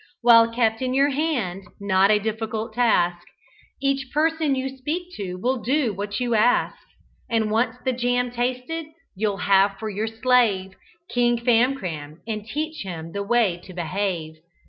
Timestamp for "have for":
9.45-9.91